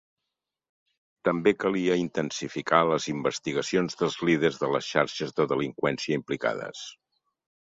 [1.27, 6.83] També calia intensificar les investigacions dels líders de les xarxes de delinqüència implicades.